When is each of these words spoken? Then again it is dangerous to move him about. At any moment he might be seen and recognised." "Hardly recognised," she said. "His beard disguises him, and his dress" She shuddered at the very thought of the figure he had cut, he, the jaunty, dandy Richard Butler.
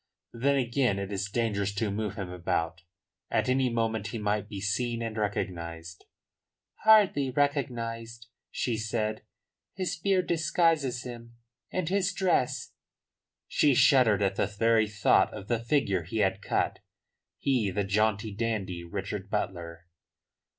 Then 0.33 0.55
again 0.55 0.97
it 0.97 1.11
is 1.11 1.29
dangerous 1.29 1.75
to 1.75 1.91
move 1.91 2.15
him 2.15 2.31
about. 2.31 2.81
At 3.29 3.47
any 3.47 3.69
moment 3.69 4.07
he 4.07 4.17
might 4.17 4.49
be 4.49 4.59
seen 4.59 4.99
and 5.03 5.15
recognised." 5.15 6.05
"Hardly 6.85 7.29
recognised," 7.29 8.25
she 8.49 8.77
said. 8.77 9.21
"His 9.75 9.95
beard 9.95 10.25
disguises 10.25 11.03
him, 11.03 11.35
and 11.71 11.87
his 11.87 12.13
dress" 12.13 12.71
She 13.47 13.75
shuddered 13.75 14.23
at 14.23 14.37
the 14.37 14.47
very 14.47 14.87
thought 14.87 15.31
of 15.35 15.47
the 15.47 15.59
figure 15.59 16.01
he 16.01 16.17
had 16.17 16.41
cut, 16.41 16.79
he, 17.37 17.69
the 17.69 17.83
jaunty, 17.83 18.33
dandy 18.33 18.83
Richard 18.83 19.29
Butler. 19.29 19.85